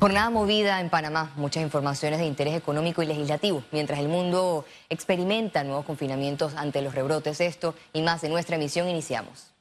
Jornada 0.00 0.30
movida 0.30 0.80
en 0.80 0.88
Panamá, 0.88 1.30
muchas 1.36 1.62
informaciones 1.62 2.20
de 2.20 2.24
interés 2.24 2.54
económico 2.54 3.02
y 3.02 3.06
legislativo, 3.06 3.62
mientras 3.70 3.98
el 3.98 4.08
mundo 4.08 4.64
experimenta 4.88 5.62
nuevos 5.62 5.84
confinamientos 5.84 6.54
ante 6.56 6.80
los 6.80 6.94
rebrotes. 6.94 7.38
Esto 7.42 7.74
y 7.92 8.00
más 8.00 8.22
de 8.22 8.30
nuestra 8.30 8.56
emisión 8.56 8.88
iniciamos. 8.88 9.52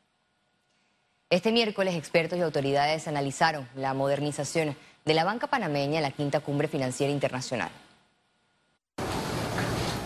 Este 1.29 1.51
miércoles 1.51 1.93
expertos 1.93 2.39
y 2.39 2.41
autoridades 2.41 3.09
analizaron 3.09 3.67
la 3.75 3.93
modernización 3.93 4.77
de 5.03 5.13
la 5.13 5.25
banca 5.25 5.47
panameña 5.47 5.97
en 5.97 6.03
la 6.03 6.11
quinta 6.11 6.39
cumbre 6.39 6.69
financiera 6.69 7.11
internacional. 7.11 7.69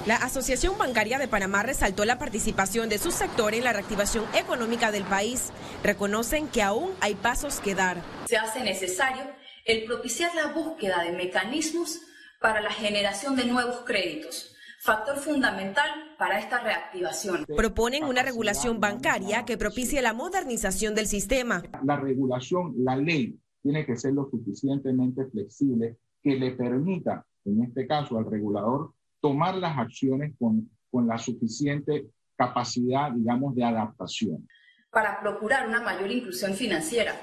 La 0.07 0.15
Asociación 0.15 0.79
Bancaria 0.79 1.19
de 1.19 1.27
Panamá 1.27 1.61
resaltó 1.61 2.05
la 2.05 2.17
participación 2.17 2.89
de 2.89 2.97
su 2.97 3.11
sector 3.11 3.53
en 3.53 3.65
la 3.65 3.71
reactivación 3.71 4.25
económica 4.33 4.91
del 4.91 5.03
país. 5.03 5.51
Reconocen 5.83 6.47
que 6.47 6.63
aún 6.63 6.91
hay 7.01 7.13
pasos 7.13 7.59
que 7.59 7.75
dar. 7.75 8.01
Se 8.25 8.35
hace 8.35 8.63
necesario 8.63 9.42
el 9.65 9.85
propiciar 9.85 10.31
la 10.35 10.53
búsqueda 10.53 11.03
de 11.03 11.13
mecanismos 11.13 12.01
para 12.41 12.61
la 12.61 12.71
generación 12.71 13.35
de 13.35 13.45
nuevos 13.45 13.79
créditos, 13.85 14.53
factor 14.81 15.17
fundamental 15.17 15.89
para 16.17 16.39
esta 16.39 16.59
reactivación. 16.59 17.45
Proponen 17.55 18.03
una 18.03 18.21
regulación 18.21 18.79
bancaria 18.79 19.45
que 19.45 19.57
propicie 19.57 20.01
la 20.01 20.13
modernización 20.13 20.93
del 20.93 21.07
sistema. 21.07 21.63
La 21.85 21.95
regulación, 21.95 22.73
la 22.77 22.97
ley, 22.97 23.39
tiene 23.61 23.85
que 23.85 23.95
ser 23.95 24.13
lo 24.13 24.29
suficientemente 24.29 25.25
flexible 25.27 25.97
que 26.21 26.35
le 26.35 26.51
permita, 26.51 27.25
en 27.45 27.63
este 27.63 27.87
caso, 27.87 28.17
al 28.17 28.29
regulador 28.29 28.93
tomar 29.21 29.55
las 29.55 29.77
acciones 29.77 30.33
con, 30.37 30.69
con 30.91 31.07
la 31.07 31.17
suficiente 31.17 32.09
capacidad, 32.35 33.11
digamos, 33.11 33.55
de 33.55 33.63
adaptación. 33.63 34.45
Para 34.91 35.21
procurar 35.21 35.67
una 35.67 35.81
mayor 35.81 36.11
inclusión 36.11 36.53
financiera, 36.53 37.15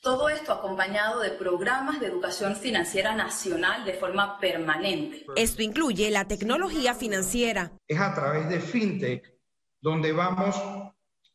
todo 0.00 0.28
esto 0.28 0.52
acompañado 0.52 1.20
de 1.20 1.30
programas 1.30 2.00
de 2.00 2.06
educación 2.06 2.56
financiera 2.56 3.14
nacional 3.14 3.84
de 3.84 3.94
forma 3.94 4.38
permanente. 4.38 5.26
Esto 5.36 5.62
incluye 5.62 6.10
la 6.10 6.26
tecnología 6.26 6.94
financiera. 6.94 7.72
Es 7.86 7.98
a 7.98 8.14
través 8.14 8.48
de 8.48 8.60
FinTech 8.60 9.34
donde 9.80 10.12
vamos 10.12 10.56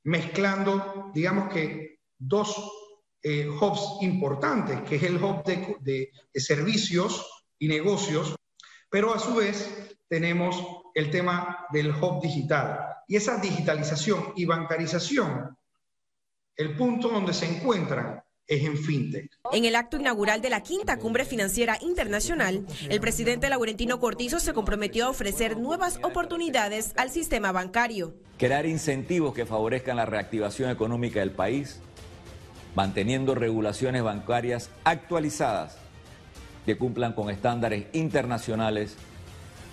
mezclando, 0.03 1.11
digamos 1.13 1.51
que, 1.53 1.99
dos 2.17 2.55
eh, 3.21 3.47
hubs 3.47 4.01
importantes, 4.01 4.81
que 4.81 4.95
es 4.95 5.03
el 5.03 5.21
hub 5.21 5.43
de, 5.43 6.11
de 6.33 6.39
servicios 6.39 7.45
y 7.59 7.67
negocios, 7.67 8.35
pero 8.89 9.13
a 9.13 9.19
su 9.19 9.35
vez 9.35 9.97
tenemos 10.07 10.61
el 10.93 11.09
tema 11.09 11.65
del 11.71 11.91
hub 11.91 12.21
digital. 12.21 12.79
Y 13.07 13.15
esa 13.17 13.37
digitalización 13.37 14.33
y 14.35 14.45
bancarización, 14.45 15.57
el 16.55 16.75
punto 16.77 17.09
donde 17.09 17.33
se 17.33 17.45
encuentran 17.45 18.22
es 18.47 18.63
en 18.63 18.77
fintech. 18.77 19.31
En 19.51 19.65
el 19.65 19.75
acto 19.75 19.97
inaugural 19.97 20.41
de 20.41 20.49
la 20.49 20.61
quinta 20.61 20.97
cumbre 20.97 21.25
financiera 21.25 21.77
internacional, 21.81 22.65
el 22.89 22.99
presidente 22.99 23.49
Laurentino 23.49 23.99
Cortizo 23.99 24.39
se 24.39 24.53
comprometió 24.53 25.05
a 25.05 25.09
ofrecer 25.09 25.57
nuevas 25.57 25.99
oportunidades 26.03 26.93
al 26.97 27.09
sistema 27.09 27.51
bancario. 27.51 28.15
Crear 28.37 28.65
incentivos 28.65 29.33
que 29.33 29.45
favorezcan 29.45 29.97
la 29.97 30.05
reactivación 30.05 30.69
económica 30.69 31.19
del 31.19 31.31
país, 31.31 31.79
manteniendo 32.75 33.35
regulaciones 33.35 34.03
bancarias 34.03 34.69
actualizadas 34.83 35.77
que 36.65 36.77
cumplan 36.77 37.13
con 37.13 37.29
estándares 37.29 37.85
internacionales 37.93 38.95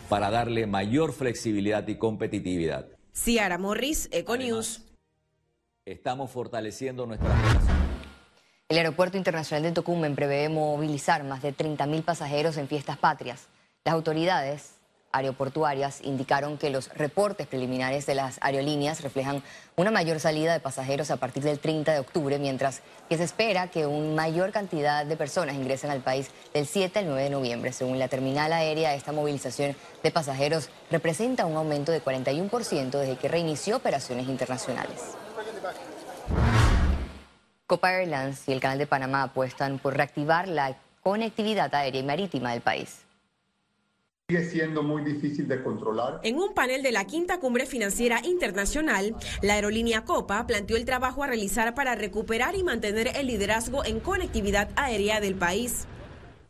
para 0.09 0.31
darle 0.31 0.67
mayor 0.67 1.13
flexibilidad 1.13 1.87
y 1.87 1.97
competitividad. 1.97 2.89
Ciara 3.13 3.59
Morris, 3.59 4.09
Econews. 4.13 4.83
Estamos 5.85 6.31
fortaleciendo 6.31 7.07
nuestra 7.07 7.35
relación 7.35 7.80
el 8.71 8.79
Aeropuerto 8.79 9.17
Internacional 9.17 9.65
de 9.65 9.73
Tocumen 9.73 10.15
prevé 10.15 10.49
movilizar 10.49 11.25
más 11.25 11.43
de 11.43 11.53
30.000 11.53 12.05
pasajeros 12.05 12.57
en 12.57 12.69
fiestas 12.69 12.97
patrias. 12.97 13.49
Las 13.85 13.95
autoridades 13.95 14.75
aeroportuarias 15.11 16.01
indicaron 16.05 16.57
que 16.57 16.71
los 16.71 16.89
reportes 16.91 17.49
preliminares 17.49 18.07
de 18.07 18.15
las 18.15 18.39
aerolíneas 18.41 19.01
reflejan 19.01 19.43
una 19.75 19.91
mayor 19.91 20.21
salida 20.21 20.53
de 20.53 20.61
pasajeros 20.61 21.11
a 21.11 21.17
partir 21.17 21.43
del 21.43 21.59
30 21.59 21.93
de 21.93 21.99
octubre, 21.99 22.39
mientras 22.39 22.83
que 23.09 23.17
se 23.17 23.25
espera 23.25 23.67
que 23.67 23.87
una 23.87 24.15
mayor 24.15 24.53
cantidad 24.53 25.05
de 25.05 25.17
personas 25.17 25.57
ingresen 25.57 25.91
al 25.91 26.03
país 26.03 26.31
del 26.55 26.65
7 26.65 27.01
al 27.01 27.07
9 27.07 27.25
de 27.25 27.31
noviembre. 27.31 27.73
Según 27.73 27.99
la 27.99 28.07
terminal 28.07 28.53
aérea, 28.53 28.95
esta 28.95 29.11
movilización 29.11 29.75
de 30.05 30.11
pasajeros 30.13 30.69
representa 30.93 31.45
un 31.45 31.57
aumento 31.57 31.91
de 31.91 32.05
41% 32.05 32.91
desde 32.91 33.17
que 33.17 33.27
reinició 33.27 33.79
operaciones 33.79 34.29
internacionales. 34.29 35.17
Copa 37.71 37.93
Airlines 37.93 38.49
y 38.49 38.53
el 38.53 38.59
Canal 38.59 38.79
de 38.79 38.89
Panamá 38.89 39.23
apuestan 39.23 39.79
por 39.79 39.97
reactivar 39.97 40.49
la 40.49 40.77
conectividad 41.05 41.73
aérea 41.73 42.01
y 42.01 42.05
marítima 42.05 42.51
del 42.51 42.63
país. 42.63 43.07
Sigue 44.29 44.45
siendo 44.45 44.83
muy 44.83 45.05
difícil 45.05 45.47
de 45.47 45.63
controlar. 45.63 46.19
En 46.25 46.35
un 46.35 46.53
panel 46.53 46.83
de 46.83 46.91
la 46.91 47.05
quinta 47.05 47.39
cumbre 47.39 47.67
financiera 47.67 48.27
internacional, 48.27 49.15
la 49.41 49.55
aerolínea 49.55 50.05
Copa 50.05 50.45
planteó 50.49 50.77
el 50.77 50.85
trabajo 50.85 51.23
a 51.23 51.29
realizar 51.29 51.73
para 51.77 51.95
recuperar 51.95 52.57
y 52.57 52.65
mantener 52.65 53.13
el 53.15 53.29
liderazgo 53.29 53.85
en 53.85 54.01
conectividad 54.01 54.71
aérea 54.75 55.21
del 55.21 55.37
país. 55.37 55.87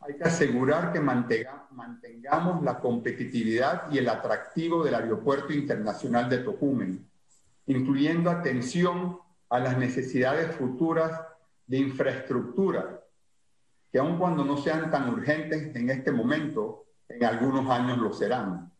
Hay 0.00 0.16
que 0.16 0.25
asegurar 0.25 0.91
que 0.91 1.00
mantengamos 1.00 2.62
la 2.62 2.81
competitividad 2.81 3.92
y 3.92 3.98
el 3.98 4.08
atractivo 4.08 4.82
del 4.82 4.94
Aeropuerto 4.94 5.52
Internacional 5.52 6.31
de 6.31 6.38
Tocumen, 6.38 7.06
incluyendo 7.66 8.31
atención 8.31 9.19
a 9.50 9.59
las 9.59 9.77
necesidades 9.77 10.55
futuras 10.55 11.21
de 11.66 11.78
infraestructura, 11.78 13.05
que 13.93 13.99
aun 13.99 14.19
cuando 14.19 14.44
no 14.44 14.56
sean 14.56 14.91
tan 14.91 15.11
urgentes 15.11 15.75
en 15.75 15.91
este 15.91 16.12
momento, 16.12 16.87
en 17.09 17.25
algunos 17.25 17.69
años 17.69 17.99
lo 17.99 18.12
serán. 18.12 18.72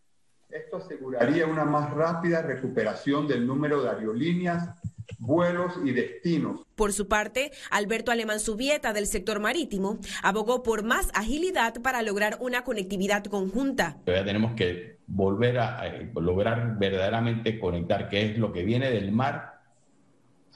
Esto 0.49 0.79
aseguraría 0.79 1.47
una 1.47 1.65
más 1.65 1.91
rápida 1.91 2.43
recuperación 2.43 3.27
del 3.27 3.47
número 3.47 3.83
de 3.83 3.91
aerolíneas, 3.91 4.71
vuelos 5.19 5.75
y 5.85 5.93
destinos. 5.93 6.63
Por 6.77 6.93
su 6.93 7.09
parte, 7.09 7.51
Alberto 7.71 8.13
Alemán 8.13 8.41
Subieta 8.41 8.93
del 8.93 9.07
sector 9.07 9.41
marítimo 9.41 9.99
abogó 10.23 10.63
por 10.63 10.85
más 10.85 11.11
agilidad 11.15 11.75
para 11.83 12.03
lograr 12.03 12.39
una 12.41 12.63
conectividad 12.63 13.25
conjunta. 13.25 13.99
Todavía 14.05 14.25
tenemos 14.25 14.55
que 14.55 14.99
volver 15.07 15.59
a 15.59 15.83
lograr 16.15 16.79
verdaderamente 16.79 17.59
conectar 17.59 18.09
qué 18.09 18.31
es 18.31 18.39
lo 18.39 18.53
que 18.53 18.65
viene 18.65 18.91
del 18.91 19.11
mar 19.11 19.60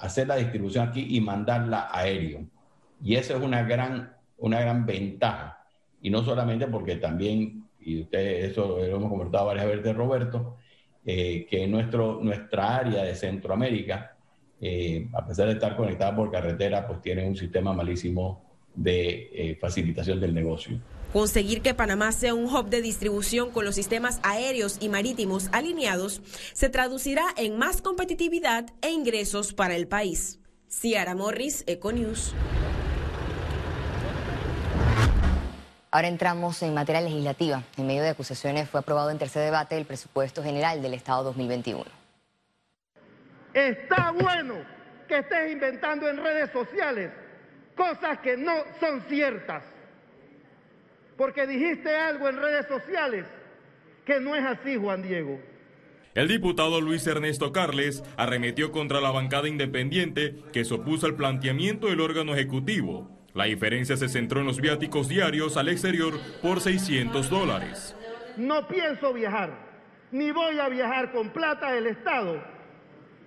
hacer 0.05 0.29
la 0.29 0.37
distribución 0.37 0.89
aquí 0.89 1.17
y 1.17 1.21
mandarla 1.21 1.89
aéreo. 1.91 2.47
Y 3.03 3.17
eso 3.17 3.37
es 3.37 3.43
una 3.43 3.63
gran, 3.63 4.15
una 4.39 4.61
gran 4.61 4.85
ventaja. 4.85 5.65
Y 6.03 6.11
no 6.11 6.23
solamente 6.23 6.67
porque 6.67 6.97
también, 6.97 7.65
y 7.81 8.03
usted 8.03 8.45
eso 8.45 8.79
lo 8.79 8.85
hemos 8.85 9.11
conversado 9.11 9.47
varias 9.47 9.67
veces 9.67 9.97
Roberto, 9.97 10.57
eh, 11.07 11.47
que 11.49 11.67
nuestro, 11.67 12.21
nuestra 12.23 12.77
área 12.77 13.05
de 13.05 13.15
Centroamérica, 13.15 14.17
eh, 14.61 15.09
a 15.13 15.27
pesar 15.27 15.47
de 15.47 15.55
estar 15.55 15.77
conectada 15.77 16.15
por 16.15 16.31
carretera, 16.31 16.87
pues 16.87 17.01
tiene 17.01 17.27
un 17.27 17.37
sistema 17.37 17.73
malísimo 17.73 18.43
de 18.75 19.31
eh, 19.33 19.57
facilitación 19.61 20.21
del 20.21 20.35
negocio. 20.35 20.79
Conseguir 21.15 21.63
que 21.63 21.75
Panamá 21.75 22.11
sea 22.11 22.35
un 22.35 22.53
hub 22.53 22.69
de 22.69 22.83
distribución 22.83 23.53
con 23.53 23.65
los 23.65 23.77
sistemas 23.77 24.19
aéreos 24.25 24.79
y 24.81 24.89
marítimos 24.89 25.49
alineados 25.53 26.21
se 26.55 26.69
traducirá 26.69 27.23
en 27.37 27.57
más 27.57 27.81
competitividad 27.83 28.67
e 28.83 28.91
ingresos 28.91 29.53
para 29.53 29.77
el 29.77 29.87
país. 29.87 30.41
Ciara 30.69 31.15
Morris, 31.15 31.63
Econews. 31.69 32.35
Ahora 35.93 36.09
entramos 36.09 36.61
en 36.65 36.75
materia 36.75 37.01
legislativa. 37.01 37.63
En 37.77 37.87
medio 37.87 38.03
de 38.03 38.09
acusaciones 38.09 38.69
fue 38.69 38.81
aprobado 38.81 39.11
en 39.11 39.19
tercer 39.19 39.45
debate 39.45 39.77
el 39.77 39.85
presupuesto 39.85 40.43
general 40.43 40.83
del 40.83 40.95
Estado 40.95 41.23
2021. 41.23 41.85
Está 43.55 44.11
bueno 44.11 44.57
que 45.07 45.19
estés 45.19 45.53
inventando 45.53 46.09
en 46.09 46.17
redes 46.17 46.51
sociales 46.51 47.13
cosas 47.77 48.19
que 48.19 48.37
no 48.37 48.53
son 48.81 49.01
ciertas 49.03 49.74
porque 51.17 51.47
dijiste 51.47 51.95
algo 51.95 52.29
en 52.29 52.37
redes 52.37 52.67
sociales 52.67 53.25
que 54.05 54.21
no 54.21 54.35
es 54.35 54.45
así, 54.45 54.77
Juan 54.77 55.03
Diego. 55.03 55.41
El 56.15 56.29
diputado 56.29 56.81
Luis 56.81 57.07
Ernesto 57.07 57.53
Carles 57.53 58.05
arremetió 58.17 58.71
contra 58.71 59.01
la 59.01 59.11
bancada 59.11 59.49
independiente 59.49 60.37
que 60.53 60.65
se 60.65 60.75
opuso 60.75 61.07
al 61.07 61.17
planteamiento 61.17 61.89
del 61.89 62.01
órgano 62.01 62.35
ejecutivo. 62.35 63.11
La 63.35 63.45
diferencia 63.45 63.97
se 63.97 64.09
centró 64.09 64.41
en 64.41 64.47
los 64.47 64.61
viáticos 64.61 65.09
diarios 65.09 65.57
al 65.57 65.69
exterior 65.69 66.15
por 66.41 66.61
600 66.61 67.29
dólares. 67.29 67.97
No 68.37 68.69
pienso 68.69 69.13
viajar, 69.13 69.59
ni 70.13 70.31
voy 70.31 70.61
a 70.61 70.69
viajar 70.69 71.11
con 71.11 71.31
plata 71.31 71.73
del 71.73 71.89
Estado 71.89 72.41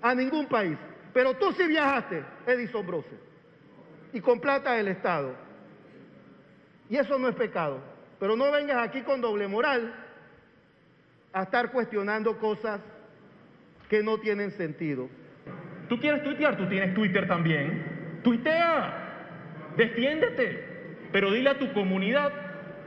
a 0.01 0.16
ningún 0.16 0.45
país. 0.48 0.78
Pero 1.13 1.33
tú 1.33 1.51
sí 1.57 1.68
viajaste, 1.68 2.24
Edison 2.45 2.86
Brose, 2.88 3.19
y 4.13 4.22
con 4.22 4.40
plata 4.40 4.74
del 4.74 4.88
Estado. 4.88 5.46
Y 6.89 6.98
eso 6.98 7.18
no 7.19 7.28
es 7.28 7.36
pecado. 7.36 7.80
Pero 8.19 8.36
no 8.36 8.51
vengas 8.51 8.78
aquí 8.78 9.01
con 9.01 9.22
doble 9.22 9.48
moral 9.48 9.94
a 11.34 11.44
estar 11.44 11.72
cuestionando 11.72 12.38
cosas 12.38 12.81
que 13.89 14.01
no 14.01 14.18
tienen 14.19 14.51
sentido. 14.51 15.10
¿Tú 15.88 16.00
quieres 16.00 16.24
tuitear? 16.24 16.57
Tú 16.57 16.68
tienes 16.68 16.94
Twitter 16.94 17.28
también. 17.28 18.19
Tuitea. 18.24 19.74
Defiéndete. 19.78 20.68
Pero 21.12 21.31
dile 21.31 21.51
a 21.51 21.60
tu 21.60 21.72
comunidad 21.74 22.31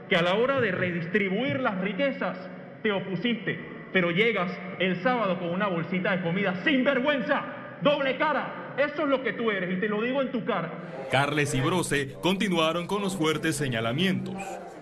que 0.09 0.15
a 0.17 0.21
la 0.21 0.35
hora 0.35 0.59
de 0.59 0.71
redistribuir 0.71 1.61
las 1.61 1.79
riquezas 1.79 2.37
te 2.83 2.91
opusiste, 2.91 3.57
pero 3.93 4.11
llegas 4.11 4.51
el 4.79 5.01
sábado 5.01 5.39
con 5.39 5.49
una 5.49 5.67
bolsita 5.67 6.15
de 6.15 6.21
comida 6.21 6.55
sin 6.65 6.83
vergüenza, 6.83 7.43
doble 7.81 8.17
cara. 8.17 8.60
Eso 8.81 9.03
es 9.03 9.09
lo 9.09 9.21
que 9.21 9.33
tú 9.33 9.51
eres 9.51 9.77
y 9.77 9.79
te 9.79 9.87
lo 9.87 10.01
digo 10.01 10.23
en 10.23 10.31
tu 10.31 10.43
cara. 10.43 10.71
Carles 11.11 11.53
y 11.53 11.61
Brose 11.61 12.15
continuaron 12.21 12.87
con 12.87 13.01
los 13.01 13.15
fuertes 13.15 13.55
señalamientos. 13.55 14.35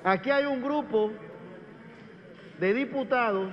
Aquí 0.06 0.30
hay 0.30 0.46
un 0.46 0.62
grupo 0.62 1.12
de 2.60 2.74
diputados 2.74 3.52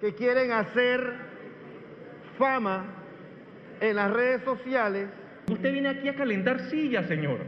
que 0.00 0.14
quieren 0.14 0.50
hacer 0.52 1.14
fama 2.38 2.86
en 3.80 3.96
las 3.96 4.10
redes 4.10 4.42
sociales. 4.44 5.08
Usted 5.50 5.70
viene 5.70 5.90
aquí 5.90 6.08
a 6.08 6.14
calentar 6.14 6.70
sillas, 6.70 7.06
señor. 7.08 7.40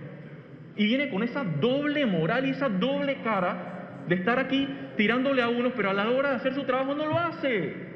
Y 0.77 0.85
viene 0.87 1.09
con 1.09 1.23
esa 1.23 1.45
doble 1.45 2.05
moral 2.05 2.47
y 2.47 2.51
esa 2.51 2.69
doble 2.69 3.23
cara 3.23 4.03
de 4.07 4.17
estar 4.17 4.39
aquí 4.39 4.69
tirándole 4.99 5.41
a 5.41 5.49
unos, 5.49 5.73
pero 5.75 5.89
a 5.91 5.95
la 5.95 6.11
hora 6.11 6.31
de 6.31 6.37
hacer 6.37 6.55
su 6.55 6.65
trabajo 6.65 6.95
no 6.95 7.07
lo 7.07 7.19
hace. 7.19 7.94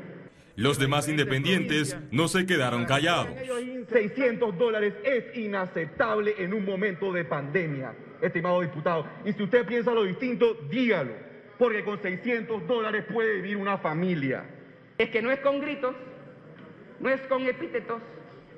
Los 0.59 0.77
demás 0.77 1.07
independientes 1.07 1.97
no 2.11 2.27
se 2.27 2.45
quedaron 2.45 2.85
callados. 2.85 3.29
600 3.93 4.59
dólares 4.59 4.93
es 5.05 5.37
inaceptable 5.37 6.35
en 6.37 6.53
un 6.53 6.65
momento 6.65 7.13
de 7.13 7.25
pandemia, 7.25 7.95
estimado 8.21 8.61
diputado. 8.63 9.07
Y 9.25 9.33
si 9.35 9.45
usted 9.45 9.65
piensa 9.65 9.95
lo 9.95 10.03
distinto, 10.03 10.59
dígalo, 10.69 11.13
porque 11.61 11.85
con 11.85 12.03
600 12.03 12.67
dólares 12.67 13.05
puede 13.09 13.37
vivir 13.37 13.57
una 13.57 13.79
familia. 13.79 14.47
Es 14.99 15.11
que 15.11 15.23
no 15.23 15.31
es 15.31 15.39
con 15.39 15.61
gritos, 15.61 15.95
no 16.99 17.09
es 17.09 17.21
con 17.29 17.47
epítetos, 17.47 18.03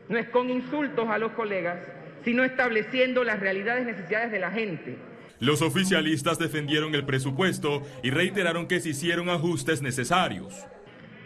no 0.09 0.17
es 0.17 0.27
con 0.31 0.49
insultos 0.49 1.07
a 1.07 1.19
los 1.19 1.33
colegas, 1.33 1.81
sino 2.25 2.45
estableciendo 2.45 3.25
las 3.25 3.41
realidades 3.41 3.85
necesidades 3.85 4.33
de 4.33 4.39
la 4.39 4.51
gente. 4.51 4.97
Los 5.39 5.61
oficialistas 5.61 6.39
defendieron 6.39 6.95
el 6.95 7.05
presupuesto 7.05 7.83
y 8.03 8.11
reiteraron 8.11 8.69
que 8.69 8.81
se 8.81 8.89
hicieron 8.89 9.29
ajustes 9.29 9.83
necesarios. 9.83 10.67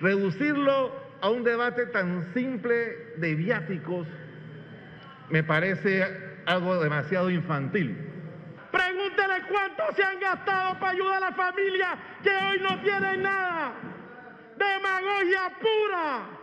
Reducirlo 0.00 0.92
a 1.20 1.30
un 1.30 1.44
debate 1.44 1.86
tan 1.86 2.32
simple 2.34 3.14
de 3.16 3.34
viáticos 3.34 4.06
me 5.30 5.42
parece 5.42 6.04
algo 6.46 6.82
demasiado 6.82 7.30
infantil. 7.30 7.96
Pregúntele 8.70 9.46
cuánto 9.48 9.84
se 9.94 10.02
han 10.02 10.20
gastado 10.20 10.78
para 10.78 10.92
ayudar 10.92 11.16
a 11.22 11.30
la 11.30 11.32
familia 11.32 11.98
que 12.22 12.30
hoy 12.30 12.60
no 12.60 12.80
tienen 12.82 13.22
nada. 13.22 13.72
Demagogia 14.58 15.52
pura. 15.60 16.34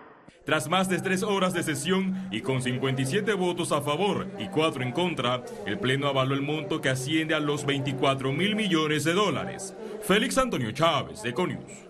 Tras 0.46 0.68
más 0.68 0.90
de 0.90 1.00
tres 1.00 1.22
horas 1.22 1.54
de 1.54 1.62
sesión 1.62 2.28
y 2.32 2.42
con 2.42 2.62
57 2.62 3.34
votos 3.34 3.72
a 3.72 3.82
favor 3.82 4.28
y 4.40 4.48
cuatro 4.48 4.82
en 4.82 4.92
contra, 4.92 5.44
el 5.68 5.78
Pleno 5.78 6.08
avaló 6.08 6.34
el 6.34 6.42
monto 6.42 6.82
que 6.82 6.90
asciende 6.90 7.36
a 7.36 7.40
los 7.40 7.66
24 7.66 8.32
mil 8.32 8.56
millones 8.56 9.04
de 9.04 9.14
dólares. 9.14 9.76
Félix 10.02 10.38
Antonio 10.40 10.72
Chávez, 10.72 11.24
Econius. 11.24 11.86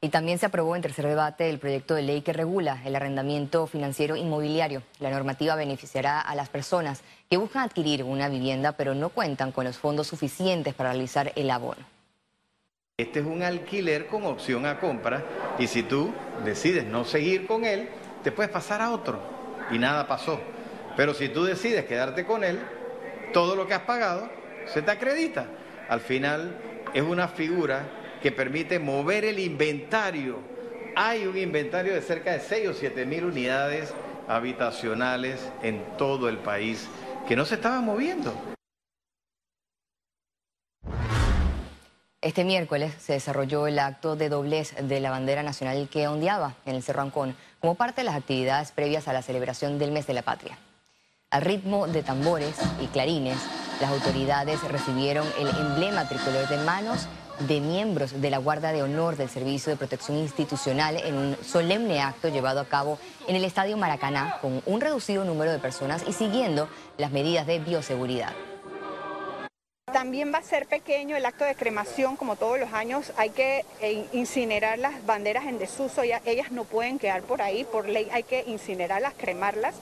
Y 0.00 0.10
también 0.10 0.38
se 0.38 0.46
aprobó 0.46 0.76
en 0.76 0.82
tercer 0.82 1.06
debate 1.06 1.50
el 1.50 1.58
proyecto 1.58 1.94
de 1.94 2.02
ley 2.02 2.22
que 2.22 2.32
regula 2.32 2.80
el 2.84 2.94
arrendamiento 2.94 3.66
financiero 3.66 4.14
inmobiliario. 4.14 4.82
La 5.00 5.10
normativa 5.10 5.56
beneficiará 5.56 6.20
a 6.20 6.36
las 6.36 6.48
personas 6.48 7.02
que 7.28 7.36
buscan 7.36 7.64
adquirir 7.64 8.04
una 8.04 8.28
vivienda 8.28 8.72
pero 8.72 8.94
no 8.94 9.08
cuentan 9.08 9.50
con 9.50 9.64
los 9.64 9.76
fondos 9.76 10.06
suficientes 10.06 10.74
para 10.74 10.92
realizar 10.92 11.32
el 11.34 11.50
abono. 11.50 11.84
Este 12.96 13.20
es 13.20 13.26
un 13.26 13.42
alquiler 13.42 14.06
con 14.06 14.24
opción 14.24 14.66
a 14.66 14.78
compra 14.78 15.24
y 15.58 15.66
si 15.66 15.82
tú 15.82 16.12
decides 16.44 16.84
no 16.84 17.04
seguir 17.04 17.46
con 17.46 17.64
él, 17.64 17.88
te 18.22 18.30
puedes 18.30 18.52
pasar 18.52 18.80
a 18.80 18.92
otro 18.92 19.20
y 19.72 19.78
nada 19.78 20.06
pasó. 20.06 20.40
Pero 20.96 21.12
si 21.12 21.28
tú 21.28 21.44
decides 21.44 21.84
quedarte 21.86 22.24
con 22.24 22.44
él, 22.44 22.60
todo 23.32 23.56
lo 23.56 23.66
que 23.66 23.74
has 23.74 23.82
pagado 23.82 24.30
se 24.66 24.82
te 24.82 24.90
acredita. 24.90 25.46
Al 25.88 26.00
final 26.00 26.56
es 26.94 27.02
una 27.02 27.28
figura 27.28 27.84
que 28.22 28.32
permite 28.32 28.78
mover 28.78 29.24
el 29.24 29.38
inventario. 29.38 30.38
Hay 30.96 31.26
un 31.26 31.36
inventario 31.36 31.94
de 31.94 32.02
cerca 32.02 32.32
de 32.32 32.40
6 32.40 32.68
o 32.68 32.74
7 32.74 33.06
mil 33.06 33.24
unidades 33.24 33.92
habitacionales 34.26 35.40
en 35.62 35.82
todo 35.96 36.28
el 36.28 36.38
país 36.38 36.88
que 37.26 37.36
no 37.36 37.44
se 37.44 37.56
estaban 37.56 37.84
moviendo. 37.84 38.34
Este 42.20 42.44
miércoles 42.44 42.92
se 42.98 43.12
desarrolló 43.12 43.68
el 43.68 43.78
acto 43.78 44.16
de 44.16 44.28
doblez 44.28 44.74
de 44.74 44.98
la 44.98 45.10
bandera 45.10 45.44
nacional 45.44 45.88
que 45.88 46.08
ondeaba 46.08 46.56
en 46.66 46.74
el 46.74 46.82
Cerro 46.82 47.02
Ancón 47.02 47.36
como 47.60 47.76
parte 47.76 48.00
de 48.00 48.06
las 48.06 48.16
actividades 48.16 48.72
previas 48.72 49.06
a 49.06 49.12
la 49.12 49.22
celebración 49.22 49.78
del 49.78 49.92
mes 49.92 50.06
de 50.08 50.14
la 50.14 50.22
patria. 50.22 50.58
Al 51.30 51.42
ritmo 51.42 51.86
de 51.86 52.02
tambores 52.02 52.56
y 52.80 52.86
clarines, 52.86 53.38
las 53.80 53.90
autoridades 53.90 54.62
recibieron 54.64 55.26
el 55.38 55.48
emblema 55.48 56.08
tricolor 56.08 56.48
de 56.48 56.56
manos 56.58 57.06
de 57.40 57.60
miembros 57.60 58.20
de 58.20 58.30
la 58.30 58.38
Guardia 58.38 58.72
de 58.72 58.82
Honor 58.82 59.16
del 59.16 59.28
Servicio 59.28 59.70
de 59.70 59.76
Protección 59.76 60.16
Institucional 60.16 60.96
en 60.96 61.16
un 61.16 61.36
solemne 61.44 62.00
acto 62.00 62.28
llevado 62.28 62.60
a 62.60 62.64
cabo 62.64 62.98
en 63.26 63.36
el 63.36 63.44
Estadio 63.44 63.76
Maracaná 63.76 64.38
con 64.40 64.62
un 64.66 64.80
reducido 64.80 65.24
número 65.24 65.52
de 65.52 65.58
personas 65.58 66.04
y 66.06 66.12
siguiendo 66.12 66.68
las 66.96 67.10
medidas 67.10 67.46
de 67.46 67.58
bioseguridad. 67.60 68.32
También 69.92 70.32
va 70.32 70.38
a 70.38 70.42
ser 70.42 70.66
pequeño 70.66 71.16
el 71.16 71.24
acto 71.24 71.44
de 71.44 71.54
cremación, 71.54 72.16
como 72.16 72.36
todos 72.36 72.58
los 72.58 72.72
años 72.72 73.12
hay 73.16 73.30
que 73.30 73.64
eh, 73.80 74.06
incinerar 74.12 74.78
las 74.78 75.04
banderas 75.06 75.46
en 75.46 75.58
desuso, 75.58 76.02
ellas 76.02 76.50
no 76.50 76.64
pueden 76.64 76.98
quedar 76.98 77.22
por 77.22 77.40
ahí, 77.40 77.64
por 77.64 77.88
ley 77.88 78.08
hay 78.12 78.22
que 78.22 78.44
incinerarlas, 78.46 79.14
cremarlas. 79.14 79.76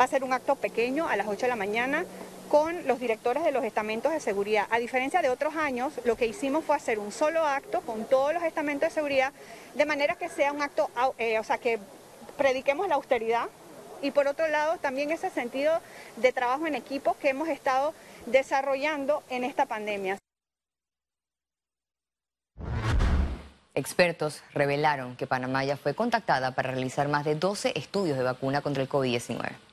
Va 0.00 0.04
a 0.04 0.08
ser 0.08 0.24
un 0.24 0.32
acto 0.32 0.56
pequeño 0.56 1.06
a 1.06 1.16
las 1.16 1.26
8 1.26 1.42
de 1.42 1.48
la 1.48 1.56
mañana, 1.56 2.06
con 2.52 2.86
los 2.86 3.00
directores 3.00 3.44
de 3.44 3.50
los 3.50 3.64
estamentos 3.64 4.12
de 4.12 4.20
seguridad. 4.20 4.66
A 4.68 4.78
diferencia 4.78 5.22
de 5.22 5.30
otros 5.30 5.56
años, 5.56 5.94
lo 6.04 6.18
que 6.18 6.26
hicimos 6.26 6.62
fue 6.62 6.76
hacer 6.76 6.98
un 6.98 7.10
solo 7.10 7.46
acto 7.46 7.80
con 7.80 8.04
todos 8.04 8.34
los 8.34 8.42
estamentos 8.42 8.90
de 8.90 8.94
seguridad, 8.94 9.32
de 9.72 9.86
manera 9.86 10.16
que 10.16 10.28
sea 10.28 10.52
un 10.52 10.60
acto, 10.60 10.90
eh, 11.16 11.38
o 11.38 11.44
sea, 11.44 11.56
que 11.56 11.78
prediquemos 12.36 12.88
la 12.88 12.96
austeridad 12.96 13.46
y 14.02 14.10
por 14.10 14.26
otro 14.26 14.48
lado 14.48 14.76
también 14.76 15.10
ese 15.12 15.30
sentido 15.30 15.80
de 16.16 16.30
trabajo 16.34 16.66
en 16.66 16.74
equipo 16.74 17.16
que 17.18 17.30
hemos 17.30 17.48
estado 17.48 17.94
desarrollando 18.26 19.22
en 19.30 19.44
esta 19.44 19.64
pandemia. 19.64 20.18
Expertos 23.74 24.42
revelaron 24.52 25.16
que 25.16 25.26
Panamá 25.26 25.64
ya 25.64 25.78
fue 25.78 25.94
contactada 25.94 26.54
para 26.54 26.72
realizar 26.72 27.08
más 27.08 27.24
de 27.24 27.34
12 27.34 27.72
estudios 27.76 28.18
de 28.18 28.24
vacuna 28.24 28.60
contra 28.60 28.82
el 28.82 28.90
COVID-19. 28.90 29.71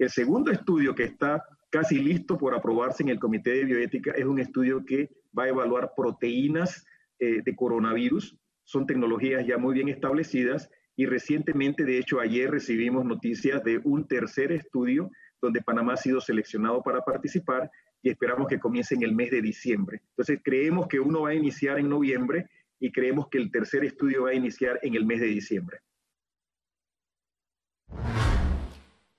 El 0.00 0.08
segundo 0.08 0.50
estudio 0.50 0.94
que 0.94 1.04
está 1.04 1.44
casi 1.68 1.98
listo 1.98 2.38
por 2.38 2.54
aprobarse 2.54 3.02
en 3.02 3.10
el 3.10 3.18
Comité 3.18 3.50
de 3.50 3.64
Bioética 3.66 4.12
es 4.12 4.24
un 4.24 4.38
estudio 4.38 4.82
que 4.82 5.10
va 5.38 5.44
a 5.44 5.48
evaluar 5.48 5.92
proteínas 5.94 6.86
eh, 7.18 7.42
de 7.44 7.54
coronavirus. 7.54 8.34
Son 8.64 8.86
tecnologías 8.86 9.46
ya 9.46 9.58
muy 9.58 9.74
bien 9.74 9.90
establecidas 9.90 10.70
y 10.96 11.04
recientemente, 11.04 11.84
de 11.84 11.98
hecho, 11.98 12.18
ayer 12.18 12.50
recibimos 12.50 13.04
noticias 13.04 13.62
de 13.62 13.78
un 13.84 14.08
tercer 14.08 14.52
estudio 14.52 15.10
donde 15.42 15.60
Panamá 15.60 15.92
ha 15.92 15.98
sido 15.98 16.22
seleccionado 16.22 16.82
para 16.82 17.02
participar 17.02 17.70
y 18.02 18.08
esperamos 18.08 18.48
que 18.48 18.58
comience 18.58 18.94
en 18.94 19.02
el 19.02 19.14
mes 19.14 19.30
de 19.30 19.42
diciembre. 19.42 20.00
Entonces, 20.12 20.40
creemos 20.42 20.88
que 20.88 20.98
uno 20.98 21.22
va 21.24 21.30
a 21.30 21.34
iniciar 21.34 21.78
en 21.78 21.90
noviembre 21.90 22.46
y 22.78 22.90
creemos 22.90 23.28
que 23.28 23.36
el 23.36 23.50
tercer 23.50 23.84
estudio 23.84 24.22
va 24.22 24.30
a 24.30 24.34
iniciar 24.34 24.78
en 24.80 24.94
el 24.94 25.04
mes 25.04 25.20
de 25.20 25.26
diciembre. 25.26 25.80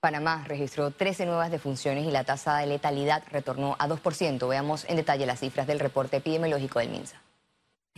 Panamá 0.01 0.43
registró 0.47 0.89
13 0.89 1.27
nuevas 1.27 1.51
defunciones 1.51 2.07
y 2.07 2.11
la 2.11 2.23
tasa 2.23 2.57
de 2.57 2.65
letalidad 2.65 3.21
retornó 3.29 3.75
a 3.77 3.87
2%. 3.87 4.49
Veamos 4.49 4.83
en 4.89 4.95
detalle 4.95 5.27
las 5.27 5.41
cifras 5.41 5.67
del 5.67 5.79
reporte 5.79 6.17
epidemiológico 6.17 6.79
del 6.79 6.89
MINSA. 6.89 7.21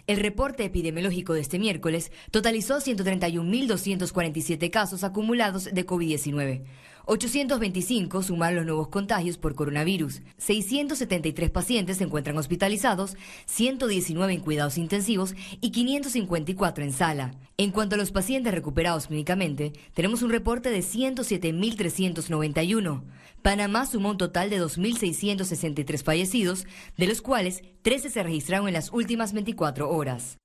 El 0.06 0.20
reporte 0.20 0.66
epidemiológico 0.66 1.34
de 1.34 1.40
este 1.40 1.60
miércoles 1.60 2.12
totalizó 2.30 2.82
131.247 2.82 4.70
casos 4.70 5.06
acumulados 5.06 5.70
de 5.72 5.86
COVID-19. 5.86 6.66
825 7.06 8.22
sumaron 8.22 8.58
los 8.58 8.66
nuevos 8.66 8.90
contagios 8.90 9.38
por 9.38 9.56
coronavirus. 9.56 10.22
673 10.40 11.50
pacientes 11.52 11.96
se 11.98 12.04
encuentran 12.04 12.38
hospitalizados, 12.38 13.16
119 13.46 14.34
en 14.34 14.42
cuidados 14.42 14.78
intensivos 14.78 15.36
y 15.62 15.72
554 15.72 16.84
en 16.84 16.92
sala. 16.92 17.32
En 17.58 17.72
cuanto 17.72 17.96
a 17.96 17.98
los 17.98 18.12
pacientes 18.12 18.54
recuperados 18.54 19.08
clínicamente, 19.08 19.72
tenemos 19.94 20.22
un 20.22 20.32
reporte 20.32 20.70
de 20.70 20.80
107.391. 20.80 23.04
Panamá 23.44 23.86
sumó 23.86 24.12
un 24.12 24.18
total 24.18 24.50
de 24.50 24.62
2.663 24.62 26.02
fallecidos, 26.02 26.66
de 26.96 27.08
los 27.08 27.22
cuales 27.22 27.62
13 27.82 28.10
se 28.10 28.24
registraron 28.24 28.70
en 28.70 28.74
las 28.74 28.92
últimas 28.94 29.34
24 29.34 29.90
horas. 29.90 30.38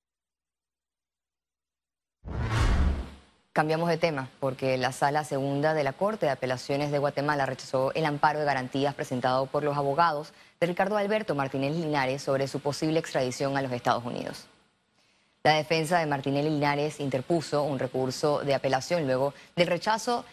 Cambiamos 3.53 3.89
de 3.89 3.99
tema 3.99 4.29
porque 4.41 4.77
la 4.77 4.91
Sala 4.91 5.23
Segunda 5.23 5.75
de 5.75 5.85
la 5.85 5.93
Corte 5.93 6.27
de 6.27 6.33
Apelaciones 6.33 6.91
de 6.91 6.99
Guatemala 6.99 7.47
rechazó 7.47 7.93
el 7.95 8.05
amparo 8.05 8.41
de 8.41 8.45
garantías 8.45 8.95
presentado 8.95 9.47
por 9.47 9.63
los 9.63 9.77
abogados 9.77 10.33
de 10.61 10.67
Ricardo 10.67 10.97
Alberto 10.97 11.37
Martínez 11.37 11.77
Linares 11.77 12.23
sobre 12.23 12.49
su 12.49 12.59
posible 12.59 12.99
extradición 12.99 13.57
a 13.57 13.63
los 13.63 13.71
Estados 13.71 14.05
Unidos. 14.05 14.47
La 15.45 15.55
defensa 15.55 16.01
de 16.01 16.07
Martínez 16.07 16.45
Linares 16.45 16.99
interpuso 16.99 17.63
un 17.63 17.79
recurso 17.79 18.41
de 18.41 18.55
apelación 18.55 19.07
luego 19.07 19.35
del 19.55 19.69
rechazo 19.69 20.25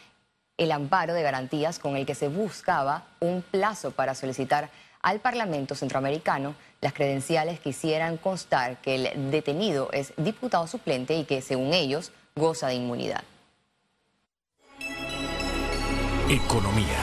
el 0.58 0.72
amparo 0.72 1.14
de 1.14 1.22
garantías 1.22 1.80
con 1.80 1.98
el 1.98 2.06
que 2.06 2.16
se 2.16 2.28
buscaba 2.28 3.06
un 3.20 3.42
plazo 3.42 3.92
para 3.92 4.16
solicitar 4.16 4.70
al 5.02 5.20
Parlamento 5.20 5.76
Centroamericano 5.76 6.56
las 6.82 6.94
credenciales 6.94 7.60
que 7.60 7.70
hicieran 7.70 8.18
constar 8.18 8.82
que 8.82 8.96
el 8.96 9.32
detenido 9.32 9.90
es 9.92 10.14
diputado 10.18 10.66
suplente 10.68 11.16
y 11.16 11.26
que, 11.26 11.42
según 11.42 11.74
ellos, 11.74 12.12
goza 12.36 12.68
de 12.68 12.76
inmunidad. 12.76 13.24
Economía. 16.30 17.00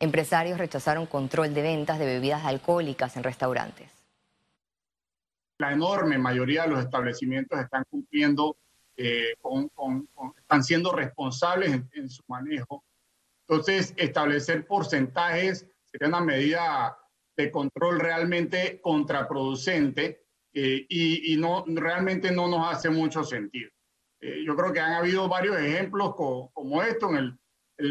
Empresarios 0.00 0.58
rechazaron 0.58 1.06
control 1.06 1.52
de 1.52 1.62
ventas 1.62 1.98
de 1.98 2.06
bebidas 2.06 2.44
alcohólicas 2.46 3.16
en 3.16 3.24
restaurantes. 3.24 3.90
La 5.58 5.72
enorme 5.72 6.18
mayoría 6.18 6.62
de 6.62 6.68
los 6.68 6.80
establecimientos 6.80 7.58
están 7.58 7.82
cumpliendo, 7.90 8.56
eh, 9.00 9.34
están 10.36 10.64
siendo 10.64 10.92
responsables 10.92 11.80
en, 11.92 12.10
su 12.10 12.22
manejo. 12.26 12.84
Entonces, 13.46 13.94
establecer 13.96 14.66
porcentajes 14.66 15.64
sería 15.84 16.08
una 16.08 16.20
medida 16.20 16.98
de 17.36 17.52
control 17.52 18.00
realmente 18.00 18.80
contraproducente 18.82 20.26
eh, 20.52 20.84
y, 20.88 21.36
no, 21.36 21.64
realmente 21.68 22.32
no 22.32 22.48
nos 22.48 22.74
hace 22.74 22.90
mucho 22.90 23.22
sentido. 23.22 23.70
Eh, 24.20 24.42
yo 24.44 24.56
creo 24.56 24.72
que 24.72 24.80
han 24.80 24.94
habido 24.94 25.28
varios 25.28 25.56
ejemplos 25.58 26.16
como 26.16 26.82
esto 26.82 27.10
en 27.10 27.16
el 27.16 27.38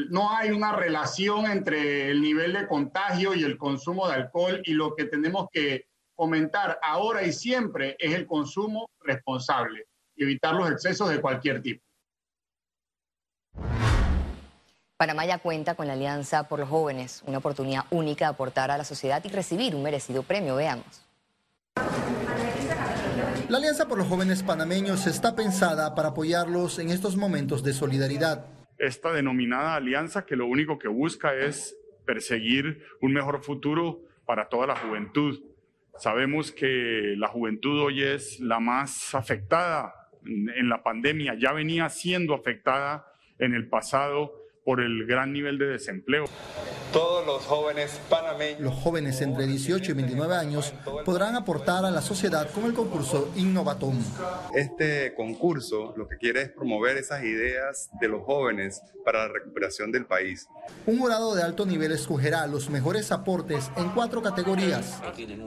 no 0.09 0.35
hay 0.35 0.51
una 0.51 0.75
relación 0.75 1.45
entre 1.45 2.11
el 2.11 2.21
nivel 2.21 2.51
de 2.51 2.67
contagio 2.67 3.33
y 3.33 3.43
el 3.45 3.57
consumo 3.57 4.05
de 4.09 4.15
alcohol 4.15 4.61
y 4.65 4.73
lo 4.73 4.93
que 4.93 5.05
tenemos 5.05 5.47
que 5.49 5.87
fomentar 6.13 6.77
ahora 6.83 7.23
y 7.23 7.31
siempre 7.31 7.95
es 7.97 8.13
el 8.13 8.27
consumo 8.27 8.89
responsable 8.99 9.85
y 10.17 10.23
evitar 10.23 10.53
los 10.55 10.69
excesos 10.69 11.09
de 11.09 11.21
cualquier 11.21 11.61
tipo. 11.61 11.83
Panamá 14.97 15.25
ya 15.25 15.37
cuenta 15.37 15.75
con 15.75 15.87
la 15.87 15.93
Alianza 15.93 16.49
por 16.49 16.59
los 16.59 16.69
Jóvenes, 16.69 17.23
una 17.27 17.37
oportunidad 17.37 17.85
única 17.91 18.25
de 18.25 18.31
aportar 18.31 18.71
a 18.71 18.77
la 18.77 18.83
sociedad 18.83 19.23
y 19.23 19.29
recibir 19.29 19.75
un 19.75 19.83
merecido 19.83 20.23
premio. 20.23 20.55
Veamos. 20.55 21.05
La 23.47 23.59
Alianza 23.59 23.87
por 23.87 23.97
los 23.99 24.07
Jóvenes 24.07 24.43
Panameños 24.43 25.07
está 25.07 25.35
pensada 25.35 25.95
para 25.95 26.09
apoyarlos 26.09 26.79
en 26.79 26.89
estos 26.89 27.15
momentos 27.15 27.63
de 27.63 27.73
solidaridad 27.73 28.45
esta 28.77 29.11
denominada 29.11 29.75
alianza 29.75 30.25
que 30.25 30.35
lo 30.35 30.45
único 30.45 30.77
que 30.77 30.87
busca 30.87 31.33
es 31.33 31.75
perseguir 32.05 32.85
un 33.01 33.13
mejor 33.13 33.43
futuro 33.43 34.01
para 34.25 34.49
toda 34.49 34.67
la 34.67 34.75
juventud. 34.75 35.41
Sabemos 35.97 36.51
que 36.51 37.15
la 37.17 37.27
juventud 37.27 37.81
hoy 37.81 38.03
es 38.03 38.39
la 38.39 38.59
más 38.59 39.15
afectada 39.15 40.06
en 40.27 40.69
la 40.69 40.83
pandemia, 40.83 41.35
ya 41.35 41.53
venía 41.53 41.89
siendo 41.89 42.35
afectada 42.35 43.07
en 43.39 43.53
el 43.53 43.67
pasado 43.67 44.46
por 44.67 44.81
el 44.81 45.05
gran 45.05 45.31
nivel 45.31 45.57
de 45.57 45.65
desempleo. 45.65 46.25
Todos 46.91 47.25
los 47.25 47.41
jóvenes 47.45 48.01
panameños. 48.09 48.59
Los 48.59 48.75
jóvenes 48.75 49.21
entre 49.21 49.47
18 49.47 49.91
y 49.91 49.93
29 49.93 50.35
años 50.35 50.73
podrán 51.05 51.37
aportar 51.37 51.85
a 51.85 51.91
la 51.91 52.01
sociedad 52.01 52.51
con 52.51 52.65
el 52.65 52.73
concurso 52.73 53.31
Innovatom. 53.37 53.97
Este 54.53 55.13
concurso 55.15 55.93
lo 55.95 56.09
que 56.09 56.17
quiere 56.17 56.41
es 56.41 56.49
promover 56.49 56.97
esas 56.97 57.23
ideas 57.23 57.89
de 58.01 58.09
los 58.09 58.23
jóvenes 58.23 58.81
para 59.05 59.27
la 59.27 59.33
recuperación 59.33 59.89
del 59.93 60.05
país. 60.05 60.49
Un 60.85 60.99
jurado 60.99 61.33
de 61.33 61.43
alto 61.43 61.65
nivel 61.65 61.93
escogerá 61.93 62.45
los 62.45 62.69
mejores 62.69 63.13
aportes 63.13 63.71
en 63.77 63.87
cuatro 63.91 64.21
categorías: 64.21 65.01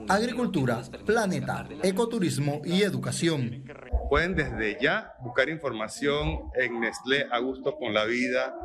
agricultura, 0.07 0.81
planeta, 1.05 1.67
ecoturismo 1.83 2.63
y 2.65 2.81
educación. 2.81 3.65
Pueden 4.09 4.35
desde 4.35 4.79
ya 4.81 5.13
buscar 5.21 5.47
información 5.47 6.49
en 6.55 6.79
Nestlé 6.81 7.27
A 7.31 7.37
Gusto 7.37 7.77
con 7.77 7.93
la 7.93 8.05
Vida 8.05 8.55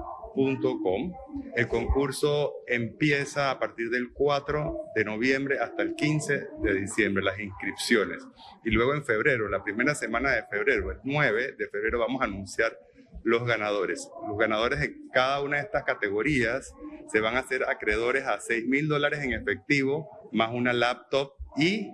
el 1.55 1.69
concurso 1.69 2.55
empieza 2.67 3.51
a 3.51 3.59
partir 3.59 3.89
del 3.91 4.13
4 4.13 4.77
de 4.95 5.05
noviembre 5.05 5.59
hasta 5.59 5.83
el 5.83 5.95
15 5.95 6.49
de 6.63 6.75
diciembre, 6.75 7.25
las 7.25 7.41
inscripciones. 7.41 8.23
Y 8.65 8.71
luego 8.71 8.95
en 8.95 9.05
febrero, 9.05 9.49
la 9.49 9.65
primera 9.65 9.95
semana 9.95 10.31
de 10.31 10.45
febrero, 10.45 10.91
el 10.91 10.99
9 11.05 11.55
de 11.59 11.69
febrero, 11.69 11.99
vamos 11.99 12.21
a 12.21 12.25
anunciar 12.27 12.79
los 13.23 13.45
ganadores. 13.45 14.09
Los 14.29 14.39
ganadores 14.39 14.81
de 14.81 14.95
cada 15.13 15.41
una 15.41 15.57
de 15.57 15.63
estas 15.63 15.85
categorías 15.85 16.75
se 17.11 17.21
van 17.21 17.37
a 17.37 17.41
hacer 17.41 17.65
acreedores 17.65 18.25
a 18.25 18.39
6 18.39 18.67
mil 18.67 18.89
dólares 18.89 19.21
en 19.23 19.33
efectivo, 19.33 20.09
más 20.33 20.53
una 20.53 20.73
laptop 20.73 21.33
y 21.57 21.91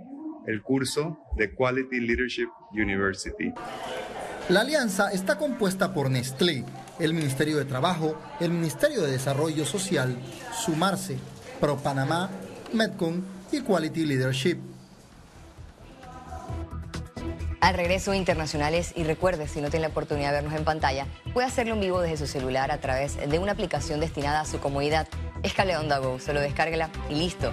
el 0.47 0.63
curso 0.63 1.19
de 1.37 1.55
Quality 1.55 2.01
Leadership 2.01 2.49
University. 2.73 3.53
La 4.49 4.63
alianza 4.63 5.13
está 5.13 5.39
compuesta 5.39 5.95
por 5.95 6.11
Nestlé, 6.11 6.65
el 6.99 7.15
Ministerio 7.15 7.57
de 7.59 7.65
Trabajo, 7.65 8.17
el 8.41 8.51
Ministerio 8.51 9.03
de 9.03 9.13
Desarrollo 9.13 9.65
Social, 9.65 10.17
Sumarse, 10.65 11.19
Pro 11.61 11.77
Panamá, 11.79 12.31
Medcon 12.73 13.25
y 13.51 13.61
Quality 13.61 14.05
Leadership. 14.05 14.59
Al 17.61 17.75
regreso 17.75 18.13
internacionales 18.13 18.93
y 18.97 19.05
recuerde, 19.05 19.47
si 19.47 19.61
no 19.61 19.71
tiene 19.71 19.87
la 19.87 19.91
oportunidad 19.91 20.31
de 20.31 20.39
vernos 20.39 20.55
en 20.55 20.65
pantalla, 20.65 21.07
puede 21.33 21.47
hacerlo 21.47 21.75
en 21.75 21.81
vivo 21.81 22.01
desde 22.01 22.17
su 22.17 22.27
celular 22.27 22.73
a 22.73 22.79
través 22.79 23.17
de 23.17 23.39
una 23.39 23.53
aplicación 23.53 24.01
destinada 24.01 24.41
a 24.41 24.47
su 24.47 24.59
comodidad. 24.59 25.07
Es 25.45 25.55
Onda 25.59 25.99
Go, 25.99 26.19
solo 26.19 26.41
descárguela 26.41 26.91
y 27.09 27.15
listo. 27.15 27.53